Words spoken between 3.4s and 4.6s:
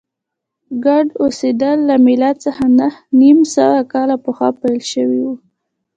سوه کاله پخوا